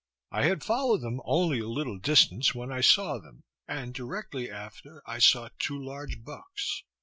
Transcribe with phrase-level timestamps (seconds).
[0.31, 5.03] I had followed them only a little distance when I saw them, and directly after
[5.05, 6.81] I saw two large bucks.